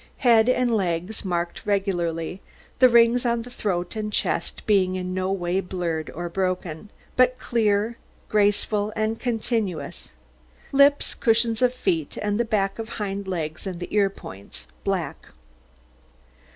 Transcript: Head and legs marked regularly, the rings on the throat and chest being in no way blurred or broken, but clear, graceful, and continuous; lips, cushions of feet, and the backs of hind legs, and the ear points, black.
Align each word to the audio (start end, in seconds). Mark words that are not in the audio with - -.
Head 0.17 0.49
and 0.49 0.75
legs 0.75 1.23
marked 1.23 1.63
regularly, 1.63 2.41
the 2.79 2.89
rings 2.89 3.23
on 3.23 3.43
the 3.43 3.51
throat 3.51 3.95
and 3.95 4.11
chest 4.11 4.65
being 4.65 4.95
in 4.95 5.13
no 5.13 5.31
way 5.31 5.59
blurred 5.61 6.09
or 6.15 6.27
broken, 6.27 6.89
but 7.15 7.37
clear, 7.37 7.99
graceful, 8.27 8.91
and 8.95 9.19
continuous; 9.19 10.09
lips, 10.71 11.13
cushions 11.13 11.61
of 11.61 11.71
feet, 11.71 12.17
and 12.17 12.39
the 12.39 12.45
backs 12.45 12.79
of 12.79 12.89
hind 12.97 13.27
legs, 13.27 13.67
and 13.67 13.79
the 13.79 13.93
ear 13.95 14.09
points, 14.09 14.65
black. 14.83 15.27